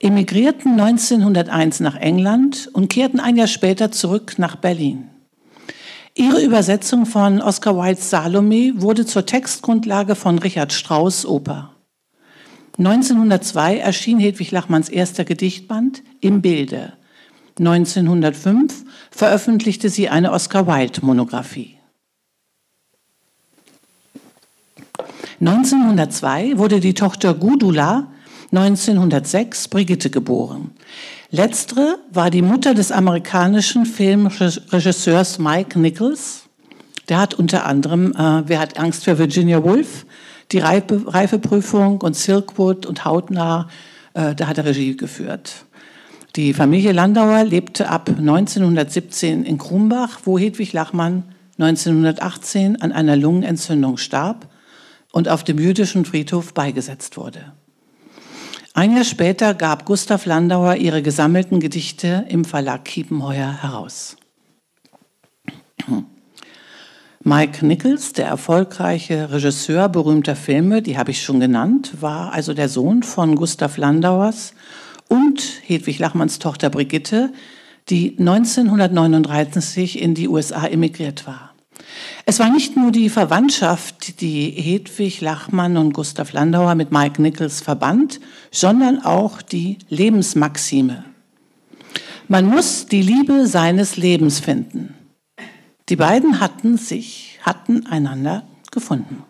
emigrierten 0.00 0.78
1901 0.78 1.80
nach 1.80 1.96
England 1.96 2.68
und 2.74 2.88
kehrten 2.88 3.20
ein 3.20 3.36
Jahr 3.36 3.46
später 3.46 3.90
zurück 3.90 4.34
nach 4.36 4.56
Berlin. 4.56 5.08
Ihre 6.14 6.42
Übersetzung 6.42 7.06
von 7.06 7.40
Oscar 7.40 7.76
Wildes 7.76 8.10
Salome 8.10 8.74
wurde 8.76 9.06
zur 9.06 9.24
Textgrundlage 9.24 10.14
von 10.14 10.38
Richard 10.38 10.74
Strauss 10.74 11.24
Oper. 11.24 11.74
1902 12.78 13.78
erschien 13.78 14.18
Hedwig 14.18 14.50
Lachmanns 14.50 14.90
erster 14.90 15.24
Gedichtband 15.24 16.02
Im 16.20 16.42
Bilde. 16.42 16.92
1905 17.58 18.84
veröffentlichte 19.10 19.88
sie 19.88 20.10
eine 20.10 20.32
Oscar 20.32 20.66
Wilde 20.66 21.00
Monographie. 21.04 21.75
1902 25.40 26.58
wurde 26.58 26.80
die 26.80 26.94
Tochter 26.94 27.34
Gudula 27.34 28.08
1906 28.52 29.68
Brigitte 29.68 30.10
geboren. 30.10 30.70
Letztere 31.30 31.98
war 32.12 32.30
die 32.30 32.42
Mutter 32.42 32.74
des 32.74 32.92
amerikanischen 32.92 33.84
Filmregisseurs 33.84 35.38
Mike 35.38 35.78
Nichols. 35.78 36.44
Der 37.08 37.18
hat 37.18 37.34
unter 37.34 37.66
anderem 37.66 38.12
äh, 38.12 38.42
Wer 38.46 38.60
hat 38.60 38.78
Angst 38.78 39.04
für 39.04 39.18
Virginia 39.18 39.62
Woolf, 39.62 40.06
die 40.52 40.58
Reife, 40.58 41.02
Reifeprüfung 41.06 42.00
und 42.00 42.16
Silkwood 42.16 42.86
und 42.86 43.04
Hautnah, 43.04 43.68
äh, 44.14 44.34
da 44.34 44.46
hat 44.46 44.58
er 44.58 44.64
Regie 44.64 44.96
geführt. 44.96 45.66
Die 46.36 46.52
Familie 46.52 46.92
Landauer 46.92 47.44
lebte 47.44 47.88
ab 47.88 48.08
1917 48.08 49.44
in 49.44 49.58
Krumbach, 49.58 50.20
wo 50.24 50.38
Hedwig 50.38 50.72
Lachmann 50.72 51.24
1918 51.58 52.80
an 52.80 52.92
einer 52.92 53.16
Lungenentzündung 53.16 53.96
starb 53.96 54.46
und 55.16 55.30
auf 55.30 55.44
dem 55.44 55.58
jüdischen 55.58 56.04
Friedhof 56.04 56.52
beigesetzt 56.52 57.16
wurde. 57.16 57.54
Ein 58.74 58.94
Jahr 58.94 59.04
später 59.04 59.54
gab 59.54 59.86
Gustav 59.86 60.26
Landauer 60.26 60.74
ihre 60.74 61.00
gesammelten 61.00 61.58
Gedichte 61.58 62.26
im 62.28 62.44
Verlag 62.44 62.84
Kiepenheuer 62.84 63.62
heraus. 63.62 64.18
Mike 67.24 67.64
Nichols, 67.64 68.12
der 68.12 68.26
erfolgreiche 68.26 69.32
Regisseur 69.32 69.88
berühmter 69.88 70.36
Filme, 70.36 70.82
die 70.82 70.98
habe 70.98 71.12
ich 71.12 71.22
schon 71.22 71.40
genannt, 71.40 72.02
war 72.02 72.34
also 72.34 72.52
der 72.52 72.68
Sohn 72.68 73.02
von 73.02 73.36
Gustav 73.36 73.78
Landauers 73.78 74.52
und 75.08 75.42
Hedwig 75.62 75.98
Lachmanns 75.98 76.38
Tochter 76.40 76.68
Brigitte, 76.68 77.32
die 77.88 78.18
1939 78.18 79.98
in 79.98 80.12
die 80.12 80.28
USA 80.28 80.66
emigriert 80.66 81.26
war. 81.26 81.55
Es 82.28 82.40
war 82.40 82.50
nicht 82.50 82.76
nur 82.76 82.90
die 82.90 83.08
Verwandtschaft, 83.08 84.20
die 84.20 84.50
Hedwig 84.50 85.20
Lachmann 85.20 85.76
und 85.76 85.92
Gustav 85.92 86.32
Landauer 86.32 86.74
mit 86.74 86.90
Mike 86.90 87.22
Nichols 87.22 87.60
verband, 87.60 88.18
sondern 88.50 89.00
auch 89.00 89.42
die 89.42 89.78
Lebensmaxime. 89.90 91.04
Man 92.26 92.46
muss 92.46 92.86
die 92.86 93.02
Liebe 93.02 93.46
seines 93.46 93.96
Lebens 93.96 94.40
finden. 94.40 94.94
Die 95.88 95.94
beiden 95.94 96.40
hatten 96.40 96.76
sich, 96.76 97.38
hatten 97.42 97.86
einander 97.86 98.42
gefunden. 98.72 99.22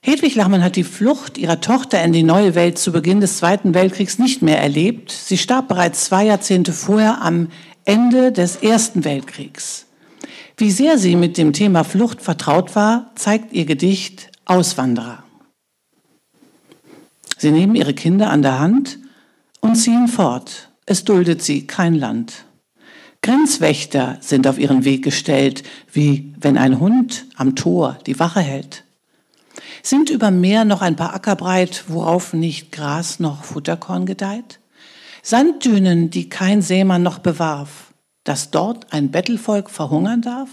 Hedwig 0.00 0.34
Lachmann 0.34 0.64
hat 0.64 0.74
die 0.74 0.82
Flucht 0.82 1.38
ihrer 1.38 1.60
Tochter 1.60 2.02
in 2.02 2.12
die 2.12 2.24
neue 2.24 2.56
Welt 2.56 2.76
zu 2.76 2.90
Beginn 2.90 3.20
des 3.20 3.36
Zweiten 3.36 3.72
Weltkriegs 3.72 4.18
nicht 4.18 4.42
mehr 4.42 4.60
erlebt. 4.60 5.12
Sie 5.12 5.38
starb 5.38 5.68
bereits 5.68 6.06
zwei 6.06 6.24
Jahrzehnte 6.24 6.72
vorher 6.72 7.22
am 7.22 7.50
Ende 7.84 8.32
des 8.32 8.56
Ersten 8.56 9.04
Weltkriegs. 9.04 9.86
Wie 10.62 10.70
sehr 10.70 10.96
sie 10.96 11.16
mit 11.16 11.38
dem 11.38 11.52
Thema 11.52 11.82
Flucht 11.82 12.22
vertraut 12.22 12.76
war, 12.76 13.10
zeigt 13.16 13.52
ihr 13.52 13.64
Gedicht 13.64 14.30
Auswanderer. 14.44 15.24
Sie 17.36 17.50
nehmen 17.50 17.74
ihre 17.74 17.94
Kinder 17.94 18.30
an 18.30 18.42
der 18.42 18.60
Hand 18.60 19.00
und 19.60 19.74
ziehen 19.74 20.06
fort. 20.06 20.70
Es 20.86 21.02
duldet 21.02 21.42
sie 21.42 21.66
kein 21.66 21.96
Land. 21.96 22.44
Grenzwächter 23.22 24.18
sind 24.20 24.46
auf 24.46 24.56
ihren 24.56 24.84
Weg 24.84 25.02
gestellt, 25.02 25.64
wie 25.92 26.32
wenn 26.38 26.56
ein 26.56 26.78
Hund 26.78 27.26
am 27.34 27.56
Tor 27.56 27.98
die 28.06 28.20
Wache 28.20 28.38
hält. 28.38 28.84
Sind 29.82 30.10
über 30.10 30.30
Meer 30.30 30.64
noch 30.64 30.80
ein 30.80 30.94
paar 30.94 31.12
Acker 31.12 31.34
breit, 31.34 31.86
worauf 31.88 32.34
nicht 32.34 32.70
Gras 32.70 33.18
noch 33.18 33.42
Futterkorn 33.42 34.06
gedeiht? 34.06 34.60
Sanddünen, 35.24 36.10
die 36.10 36.28
kein 36.28 36.62
Seemann 36.62 37.02
noch 37.02 37.18
bewarf, 37.18 37.91
dass 38.24 38.50
dort 38.50 38.92
ein 38.92 39.10
Bettelvolk 39.10 39.70
verhungern 39.70 40.22
darf? 40.22 40.48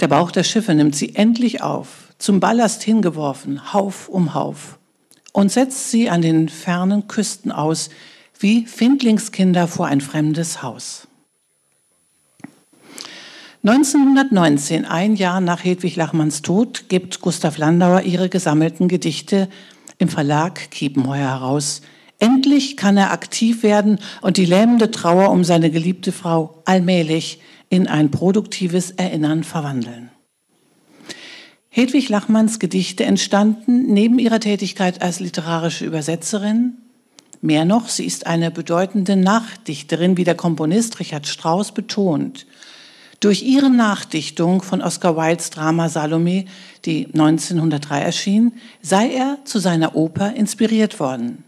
Der 0.00 0.08
Bauch 0.08 0.30
der 0.30 0.44
Schiffe 0.44 0.74
nimmt 0.74 0.94
sie 0.94 1.14
endlich 1.14 1.62
auf, 1.62 2.14
zum 2.18 2.40
Ballast 2.40 2.82
hingeworfen, 2.82 3.72
Hauf 3.72 4.08
um 4.08 4.34
Hauf. 4.34 4.78
und 5.32 5.52
setzt 5.52 5.90
sie 5.90 6.08
an 6.08 6.22
den 6.22 6.48
fernen 6.48 7.08
Küsten 7.08 7.52
aus, 7.52 7.90
wie 8.38 8.66
Findlingskinder 8.66 9.68
vor 9.68 9.86
ein 9.86 10.00
fremdes 10.00 10.62
Haus. 10.62 11.06
1919, 13.62 14.84
ein 14.84 15.16
Jahr 15.16 15.40
nach 15.40 15.64
Hedwig 15.64 15.96
Lachmanns 15.96 16.40
Tod, 16.40 16.88
gibt 16.88 17.20
Gustav 17.20 17.58
Landauer 17.58 18.02
ihre 18.02 18.28
gesammelten 18.28 18.86
Gedichte 18.88 19.48
im 19.98 20.08
Verlag 20.08 20.70
Kiepenheuer 20.70 21.28
heraus. 21.28 21.82
Endlich 22.18 22.76
kann 22.76 22.96
er 22.96 23.12
aktiv 23.12 23.62
werden 23.62 23.98
und 24.22 24.36
die 24.36 24.46
lähmende 24.46 24.90
Trauer 24.90 25.30
um 25.30 25.44
seine 25.44 25.70
geliebte 25.70 26.12
Frau 26.12 26.62
allmählich 26.64 27.40
in 27.68 27.86
ein 27.86 28.10
produktives 28.10 28.92
Erinnern 28.92 29.44
verwandeln. 29.44 30.10
Hedwig 31.68 32.08
Lachmanns 32.08 32.58
Gedichte 32.58 33.04
entstanden 33.04 33.92
neben 33.92 34.18
ihrer 34.18 34.40
Tätigkeit 34.40 35.02
als 35.02 35.20
literarische 35.20 35.84
Übersetzerin. 35.84 36.78
Mehr 37.42 37.66
noch, 37.66 37.90
sie 37.90 38.06
ist 38.06 38.26
eine 38.26 38.50
bedeutende 38.50 39.14
Nachdichterin, 39.14 40.16
wie 40.16 40.24
der 40.24 40.36
Komponist 40.36 41.00
Richard 41.00 41.26
Strauss 41.26 41.72
betont. 41.72 42.46
Durch 43.20 43.42
ihre 43.42 43.68
Nachdichtung 43.68 44.62
von 44.62 44.80
Oscar 44.80 45.16
Wildes 45.18 45.50
Drama 45.50 45.90
Salome, 45.90 46.46
die 46.86 47.06
1903 47.06 48.00
erschien, 48.00 48.52
sei 48.80 49.10
er 49.10 49.38
zu 49.44 49.58
seiner 49.58 49.96
Oper 49.96 50.34
inspiriert 50.34 50.98
worden. 50.98 51.44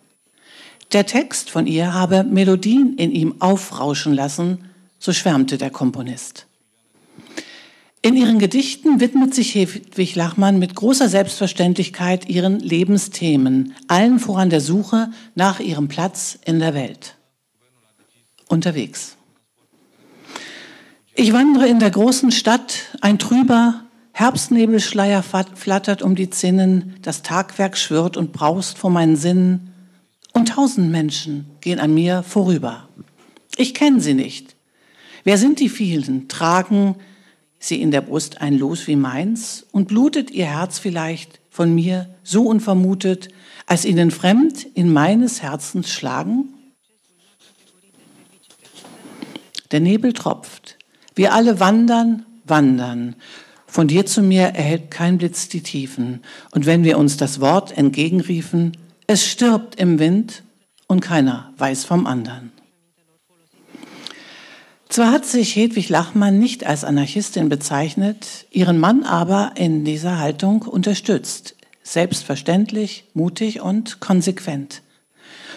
Der 0.93 1.05
Text 1.05 1.51
von 1.51 1.67
ihr 1.67 1.93
habe 1.93 2.25
Melodien 2.25 2.97
in 2.97 3.11
ihm 3.11 3.41
aufrauschen 3.41 4.15
lassen, 4.15 4.65
so 4.99 5.13
schwärmte 5.13 5.59
der 5.59 5.71
Komponist. 5.71 6.47
In 8.01 8.17
ihren 8.17 8.39
Gedichten 8.39 9.01
widmet 9.01 9.35
sich 9.35 9.55
Hedwig 9.55 10.15
Lachmann 10.15 10.59
mit 10.59 10.75
großer 10.75 11.09
Selbstverständlichkeit 11.09 12.29
ihren 12.29 12.59
Lebensthemen, 12.61 13.75
allen 13.89 14.19
voran 14.19 14.51
der 14.51 14.61
Suche 14.61 15.11
nach 15.35 15.61
ihrem 15.61 15.89
Platz 15.89 16.39
in 16.45 16.59
der 16.59 16.75
Welt. 16.75 17.17
Unterwegs. 18.49 19.17
Ich 21.15 21.33
wandere 21.33 21.67
in 21.67 21.81
der 21.81 21.91
großen 21.91 22.31
Stadt, 22.31 22.85
ein 23.01 23.19
trüber 23.19 23.83
Herbstnebelschleier 24.13 25.23
flattert 25.23 26.01
um 26.01 26.15
die 26.15 26.31
Zinnen, 26.31 26.97
das 27.03 27.23
Tagwerk 27.23 27.77
schwirrt 27.77 28.17
und 28.17 28.33
braust 28.33 28.79
vor 28.79 28.91
meinen 28.91 29.17
Sinnen, 29.17 29.68
und 30.39 30.49
tausend 30.49 30.91
Menschen 30.91 31.47
gehen 31.61 31.81
an 31.81 31.93
mir 31.93 32.23
vorüber. 32.23 32.89
Ich 33.57 33.75
kenne 33.75 34.01
sie 34.01 34.15
nicht. 34.15 34.55
Wer 35.25 35.37
sind 35.37 35.59
die 35.61 35.69
vielen? 35.69 36.29
Tragen 36.29 36.95
sie 37.59 37.83
in 37.83 37.91
der 37.91 38.03
Brust 38.03 38.41
ein 38.41 38.57
Los 38.57 38.87
wie 38.87 38.97
meins 38.97 39.67
und 39.73 39.89
blutet 39.89 40.31
ihr 40.31 40.47
Herz 40.47 40.79
vielleicht 40.79 41.41
von 41.51 41.75
mir 41.75 42.09
so 42.23 42.45
unvermutet, 42.45 43.31
als 43.67 43.85
ihnen 43.85 44.11
fremd 44.13 44.65
in 44.75 44.93
meines 44.93 45.43
Herzens 45.43 45.91
schlagen? 45.91 46.55
Der 49.73 49.81
Nebel 49.81 50.13
tropft, 50.13 50.79
wir 51.15 51.35
alle 51.35 51.59
wandern, 51.59 52.25
wandern. 52.45 53.17
Von 53.67 53.89
dir 53.89 54.07
zu 54.07 54.23
mir 54.23 54.45
erhält 54.45 54.91
kein 54.91 55.19
Blitz 55.19 55.49
die 55.49 55.63
Tiefen. 55.63 56.23
Und 56.53 56.65
wenn 56.65 56.85
wir 56.85 56.97
uns 56.97 57.19
das 57.19 57.41
Wort 57.41 57.77
entgegenriefen, 57.77 58.73
es 59.11 59.27
stirbt 59.27 59.77
im 59.77 59.99
Wind 59.99 60.45
und 60.87 61.01
keiner 61.01 61.55
weiß 61.57 61.87
vom 61.87 62.07
anderen. 62.07 62.53
Zwar 64.91 65.11
hat 65.11 65.25
sich 65.25 65.57
Hedwig 65.57 65.89
Lachmann 65.89 66.39
nicht 66.39 66.67
als 66.67 66.85
Anarchistin 66.85 67.49
bezeichnet, 67.49 68.47
ihren 68.51 68.79
Mann 68.79 69.05
aber 69.05 69.53
in 69.57 69.85
dieser 69.87 70.19
Haltung 70.19 70.63
unterstützt. 70.63 71.57
Selbstverständlich, 71.83 73.05
mutig 73.15 73.63
und 73.63 73.99
konsequent. 74.01 74.83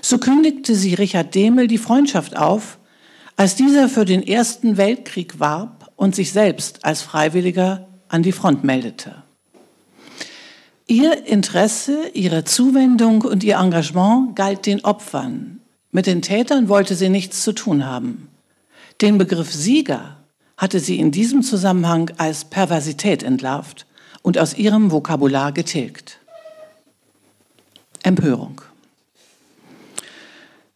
So 0.02 0.18
kündigte 0.18 0.74
sie 0.74 0.94
Richard 0.94 1.36
Demel 1.36 1.68
die 1.68 1.78
Freundschaft 1.78 2.38
auf, 2.38 2.80
als 3.36 3.56
dieser 3.56 3.90
für 3.90 4.06
den 4.06 4.26
Ersten 4.26 4.78
Weltkrieg 4.78 5.42
warb 5.42 5.92
und 5.98 6.16
sich 6.16 6.32
selbst 6.32 6.86
als 6.86 7.02
Freiwilliger 7.02 7.90
an 8.08 8.24
die 8.24 8.32
Front 8.32 8.64
meldete. 8.64 9.21
Ihr 10.88 11.26
Interesse, 11.26 12.10
ihre 12.14 12.44
Zuwendung 12.44 13.22
und 13.22 13.44
ihr 13.44 13.58
Engagement 13.58 14.36
galt 14.36 14.66
den 14.66 14.84
Opfern. 14.84 15.60
Mit 15.92 16.06
den 16.06 16.22
Tätern 16.22 16.70
wollte 16.70 16.96
sie 16.96 17.10
nichts 17.10 17.44
zu 17.44 17.54
tun 17.54 17.86
haben. 17.86 18.30
Den 19.02 19.18
Begriff 19.18 19.52
Sieger 19.52 20.18
hatte 20.58 20.80
sie 20.80 21.00
in 21.00 21.12
diesem 21.12 21.44
Zusammenhang 21.44 22.12
als 22.18 22.46
Perversität 22.46 23.24
entlarvt 23.24 23.86
und 24.22 24.38
aus 24.38 24.58
ihrem 24.58 24.92
Vokabular 24.92 25.52
getilgt. 25.52 26.20
Empörung. 28.04 28.62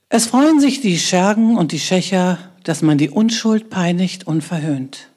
Es 0.10 0.28
freuen 0.28 0.60
sich 0.60 0.82
die 0.82 0.98
Schergen 0.98 1.58
und 1.58 1.72
die 1.72 1.80
Schächer, 1.80 2.38
dass 2.64 2.82
man 2.82 2.98
die 2.98 3.10
Unschuld 3.10 3.70
peinigt 3.70 4.26
und 4.26 4.44
verhöhnt. 4.44 5.10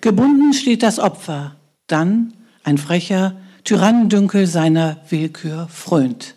Gebunden 0.00 0.52
steht 0.52 0.82
das 0.82 0.98
Opfer, 0.98 1.56
dann 1.86 2.32
ein 2.62 2.78
frecher 2.78 3.36
Tyrannendünkel 3.64 4.46
seiner 4.46 4.98
Willkür 5.08 5.68
frönt. 5.68 6.34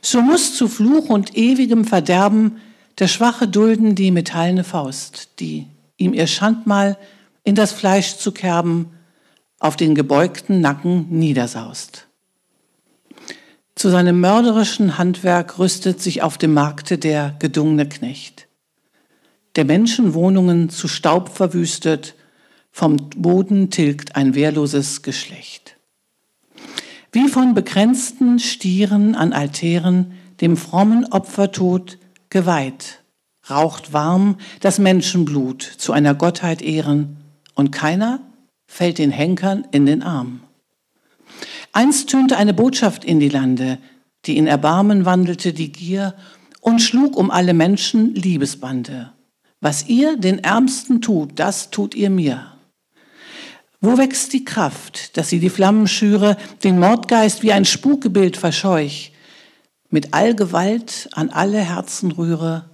So 0.00 0.20
muss 0.20 0.54
zu 0.54 0.68
Fluch 0.68 1.08
und 1.08 1.36
ewigem 1.36 1.84
Verderben 1.84 2.60
der 2.98 3.08
Schwache 3.08 3.48
dulden 3.48 3.94
die 3.94 4.10
metallene 4.10 4.64
Faust, 4.64 5.40
die 5.40 5.66
ihm 5.96 6.14
ihr 6.14 6.26
Schandmal 6.26 6.96
in 7.44 7.54
das 7.54 7.72
Fleisch 7.72 8.16
zu 8.16 8.32
kerben, 8.32 8.90
auf 9.58 9.76
den 9.76 9.94
gebeugten 9.94 10.60
Nacken 10.60 11.06
niedersaust. 11.10 12.06
Zu 13.74 13.88
seinem 13.88 14.20
mörderischen 14.20 14.98
Handwerk 14.98 15.58
rüstet 15.58 16.00
sich 16.00 16.22
auf 16.22 16.38
dem 16.38 16.52
Markte 16.54 16.98
der 16.98 17.34
gedungene 17.38 17.88
Knecht 17.88 18.48
der 19.58 19.64
Menschenwohnungen 19.64 20.70
zu 20.70 20.86
Staub 20.86 21.30
verwüstet, 21.30 22.14
vom 22.70 22.96
Boden 23.16 23.70
tilgt 23.70 24.14
ein 24.14 24.36
wehrloses 24.36 25.02
Geschlecht. 25.02 25.67
Wie 27.12 27.28
von 27.28 27.54
begrenzten 27.54 28.38
Stieren 28.38 29.14
an 29.14 29.32
Altären 29.32 30.12
dem 30.40 30.56
frommen 30.56 31.06
Opfertod 31.06 31.98
geweiht, 32.28 33.02
raucht 33.48 33.92
warm 33.92 34.36
das 34.60 34.78
Menschenblut 34.78 35.62
zu 35.62 35.92
einer 35.92 36.14
Gottheit 36.14 36.62
ehren, 36.62 37.16
und 37.54 37.72
keiner 37.72 38.20
fällt 38.68 38.98
den 38.98 39.10
Henkern 39.10 39.66
in 39.72 39.84
den 39.84 40.02
Arm. 40.02 40.40
Einst 41.72 42.08
tönte 42.08 42.36
eine 42.36 42.54
Botschaft 42.54 43.04
in 43.04 43.18
die 43.18 43.28
Lande, 43.28 43.78
die 44.26 44.36
in 44.36 44.46
Erbarmen 44.46 45.04
wandelte 45.04 45.52
die 45.52 45.72
Gier 45.72 46.14
und 46.60 46.80
schlug 46.80 47.16
um 47.16 47.30
alle 47.30 47.54
Menschen 47.54 48.14
Liebesbande. 48.14 49.12
Was 49.60 49.88
ihr 49.88 50.16
den 50.16 50.38
Ärmsten 50.38 51.00
tut, 51.00 51.38
das 51.38 51.70
tut 51.70 51.94
ihr 51.94 52.10
mir. 52.10 52.57
Wo 53.80 53.96
wächst 53.96 54.32
die 54.32 54.44
Kraft, 54.44 55.16
dass 55.16 55.28
sie 55.28 55.38
die 55.38 55.50
Flammen 55.50 55.86
schüre, 55.86 56.36
den 56.64 56.80
Mordgeist 56.80 57.42
wie 57.42 57.52
ein 57.52 57.64
Spukgebild 57.64 58.36
verscheuch, 58.36 59.12
mit 59.88 60.14
Allgewalt 60.14 61.08
an 61.12 61.30
alle 61.30 61.60
Herzen 61.60 62.10
rühre? 62.10 62.68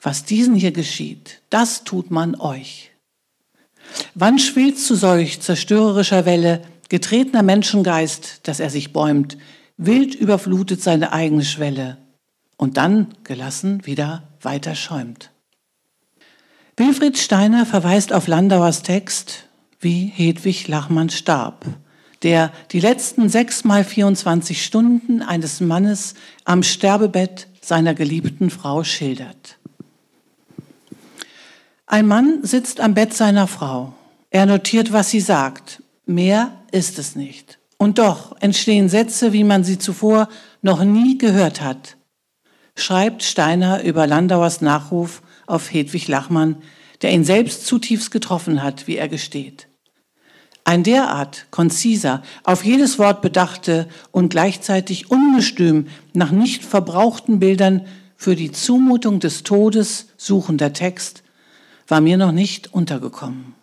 Was 0.00 0.24
diesen 0.24 0.54
hier 0.54 0.72
geschieht, 0.72 1.42
das 1.50 1.84
tut 1.84 2.10
man 2.10 2.34
euch. 2.34 2.90
Wann 4.14 4.38
schwillt 4.38 4.78
zu 4.78 4.94
solch 4.94 5.40
zerstörerischer 5.40 6.24
Welle 6.24 6.62
getretener 6.88 7.42
Menschengeist, 7.42 8.40
dass 8.44 8.58
er 8.58 8.70
sich 8.70 8.92
bäumt, 8.92 9.36
wild 9.76 10.14
überflutet 10.14 10.82
seine 10.82 11.12
eigene 11.12 11.44
Schwelle 11.44 11.98
und 12.56 12.78
dann 12.78 13.14
gelassen 13.22 13.84
wieder 13.86 14.28
weiter 14.40 14.74
schäumt? 14.74 15.30
Wilfried 16.76 17.18
Steiner 17.18 17.66
verweist 17.66 18.12
auf 18.12 18.26
Landauers 18.26 18.82
Text, 18.82 19.44
wie 19.82 20.06
Hedwig 20.06 20.68
Lachmann 20.68 21.10
starb, 21.10 21.66
der 22.22 22.52
die 22.70 22.80
letzten 22.80 23.28
sechs 23.28 23.64
mal 23.64 23.84
24 23.84 24.64
Stunden 24.64 25.22
eines 25.22 25.60
Mannes 25.60 26.14
am 26.44 26.62
Sterbebett 26.62 27.48
seiner 27.60 27.94
geliebten 27.94 28.50
Frau 28.50 28.84
schildert. 28.84 29.58
Ein 31.86 32.06
Mann 32.06 32.38
sitzt 32.42 32.80
am 32.80 32.94
Bett 32.94 33.12
seiner 33.12 33.46
Frau. 33.46 33.92
Er 34.30 34.46
notiert, 34.46 34.92
was 34.92 35.10
sie 35.10 35.20
sagt. 35.20 35.82
Mehr 36.06 36.52
ist 36.70 36.98
es 36.98 37.16
nicht. 37.16 37.58
Und 37.76 37.98
doch 37.98 38.36
entstehen 38.40 38.88
Sätze, 38.88 39.32
wie 39.32 39.44
man 39.44 39.64
sie 39.64 39.78
zuvor 39.78 40.28
noch 40.62 40.84
nie 40.84 41.18
gehört 41.18 41.60
hat. 41.60 41.96
Schreibt 42.76 43.22
Steiner 43.22 43.82
über 43.82 44.06
Landauers 44.06 44.60
Nachruf 44.60 45.22
auf 45.46 45.72
Hedwig 45.72 46.08
Lachmann, 46.08 46.56
der 47.02 47.12
ihn 47.12 47.24
selbst 47.24 47.66
zutiefst 47.66 48.10
getroffen 48.10 48.62
hat, 48.62 48.86
wie 48.86 48.96
er 48.96 49.08
gesteht. 49.08 49.68
Ein 50.64 50.84
derart 50.84 51.46
konziser, 51.50 52.22
auf 52.44 52.64
jedes 52.64 52.98
Wort 52.98 53.20
bedachte 53.20 53.88
und 54.12 54.30
gleichzeitig 54.30 55.10
ungestüm 55.10 55.88
nach 56.12 56.30
nicht 56.30 56.64
verbrauchten 56.64 57.40
Bildern 57.40 57.84
für 58.16 58.36
die 58.36 58.52
Zumutung 58.52 59.18
des 59.18 59.42
Todes 59.42 60.06
suchender 60.16 60.72
Text 60.72 61.24
war 61.88 62.00
mir 62.00 62.16
noch 62.16 62.32
nicht 62.32 62.72
untergekommen. 62.72 63.54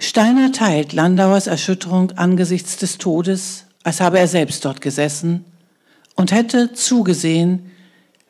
Steiner 0.00 0.50
teilt 0.50 0.94
Landauers 0.94 1.46
Erschütterung 1.46 2.12
angesichts 2.12 2.78
des 2.78 2.96
Todes, 2.96 3.66
als 3.82 4.00
habe 4.00 4.18
er 4.18 4.28
selbst 4.28 4.64
dort 4.64 4.80
gesessen 4.80 5.44
und 6.16 6.32
hätte 6.32 6.72
zugesehen, 6.72 7.70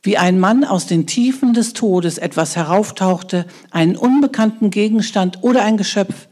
wie 0.02 0.18
ein 0.18 0.40
Mann 0.40 0.64
aus 0.64 0.86
den 0.86 1.06
Tiefen 1.06 1.54
des 1.54 1.72
Todes 1.72 2.18
etwas 2.18 2.56
herauftauchte, 2.56 3.46
einen 3.70 3.96
unbekannten 3.96 4.70
Gegenstand 4.70 5.42
oder 5.42 5.62
ein 5.62 5.76
Geschöpf, 5.76 6.28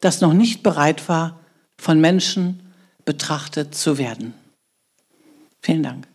das 0.00 0.20
noch 0.20 0.32
nicht 0.32 0.62
bereit 0.62 1.08
war, 1.08 1.40
von 1.76 2.00
Menschen 2.00 2.72
betrachtet 3.04 3.74
zu 3.74 3.98
werden. 3.98 4.34
Vielen 5.60 5.82
Dank. 5.82 6.06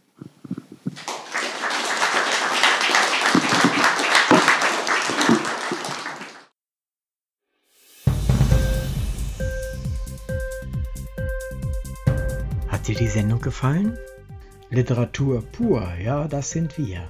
Hat 12.68 12.88
dir 12.88 12.96
die 12.96 13.08
Sendung 13.08 13.40
gefallen? 13.42 13.98
Literatur 14.70 15.42
pur, 15.42 15.88
ja, 16.04 16.28
das 16.28 16.52
sind 16.52 16.78
wir. 16.78 17.10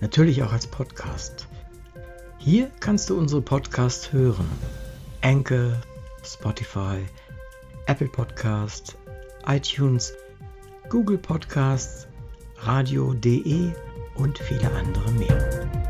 Natürlich 0.00 0.42
auch 0.42 0.52
als 0.52 0.66
Podcast. 0.66 1.46
Hier 2.38 2.70
kannst 2.80 3.10
du 3.10 3.18
unsere 3.18 3.42
Podcasts 3.42 4.12
hören. 4.12 4.48
Anchor, 5.22 5.80
Spotify, 6.24 7.04
Apple 7.86 8.08
Podcast, 8.08 8.96
iTunes, 9.46 10.12
Google 10.88 11.18
Podcasts, 11.18 12.08
radio.de 12.58 13.72
und 14.16 14.38
viele 14.38 14.70
andere 14.72 15.10
mehr. 15.12 15.81